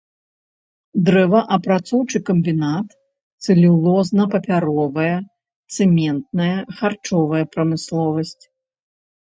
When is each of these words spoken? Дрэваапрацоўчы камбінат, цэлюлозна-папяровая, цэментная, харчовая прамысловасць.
Дрэваапрацоўчы 1.09 2.17
камбінат, 2.29 2.87
цэлюлозна-папяровая, 3.45 5.13
цэментная, 5.77 6.51
харчовая 6.81 7.45
прамысловасць. 7.55 8.39